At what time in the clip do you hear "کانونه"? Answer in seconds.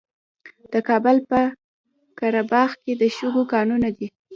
3.53-3.89